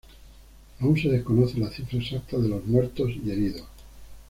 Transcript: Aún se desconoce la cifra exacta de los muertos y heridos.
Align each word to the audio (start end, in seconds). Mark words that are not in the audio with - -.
Aún 0.79 0.97
se 0.97 1.09
desconoce 1.09 1.59
la 1.59 1.69
cifra 1.69 1.99
exacta 1.99 2.39
de 2.39 2.47
los 2.49 2.65
muertos 2.65 3.11
y 3.23 3.29
heridos. 3.29 3.67